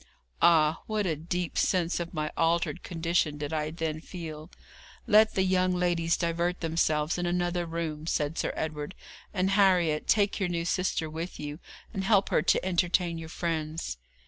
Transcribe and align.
Ah! 0.41 0.81
what 0.87 1.05
a 1.05 1.15
deep 1.15 1.59
sense 1.59 1.99
of 1.99 2.11
my 2.11 2.31
altered 2.35 2.81
condition 2.81 3.37
did 3.37 3.53
I 3.53 3.69
then 3.69 3.99
feel! 4.01 4.49
'Let 5.05 5.35
the 5.35 5.43
young 5.43 5.75
ladies 5.75 6.17
divert 6.17 6.59
themselves 6.61 7.19
in 7.19 7.27
another 7.27 7.67
room,' 7.67 8.07
said 8.07 8.35
Sir 8.35 8.51
Edward; 8.55 8.95
'and 9.31 9.51
Harriet, 9.51 10.07
take 10.07 10.39
your 10.39 10.49
new 10.49 10.65
sister 10.65 11.07
with 11.07 11.39
you, 11.39 11.59
and 11.93 12.03
help 12.03 12.29
her 12.29 12.41
to 12.41 12.65
entertain 12.65 13.19
your 13.19 13.29
friends.' 13.29 13.99